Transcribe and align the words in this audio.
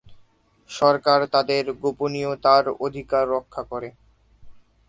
সরকার 0.69 1.19
তাদের 1.27 1.63
গোপনীয়তার 1.81 2.65
অধিকার 2.79 3.23
রক্ষা 3.29 3.61
করে। 3.63 3.89